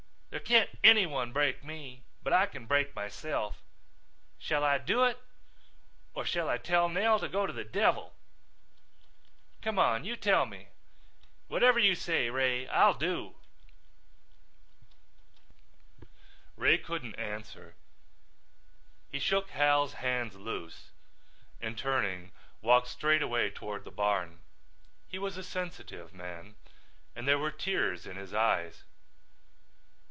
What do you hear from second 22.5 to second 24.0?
walked straight away toward the